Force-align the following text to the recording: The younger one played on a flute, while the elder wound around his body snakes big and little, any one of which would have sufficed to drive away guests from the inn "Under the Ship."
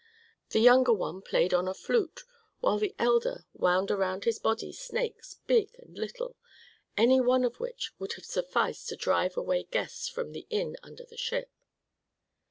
The 0.49 0.57
younger 0.59 0.93
one 0.93 1.21
played 1.21 1.53
on 1.53 1.67
a 1.67 1.75
flute, 1.75 2.21
while 2.59 2.79
the 2.79 2.95
elder 2.97 3.45
wound 3.53 3.91
around 3.91 4.23
his 4.23 4.39
body 4.39 4.71
snakes 4.73 5.41
big 5.45 5.75
and 5.77 5.95
little, 5.95 6.35
any 6.97 7.21
one 7.21 7.43
of 7.45 7.59
which 7.59 7.91
would 7.99 8.13
have 8.13 8.25
sufficed 8.25 8.89
to 8.89 8.95
drive 8.95 9.37
away 9.37 9.61
guests 9.61 10.09
from 10.09 10.31
the 10.31 10.47
inn 10.49 10.75
"Under 10.81 11.05
the 11.05 11.17
Ship." 11.17 11.51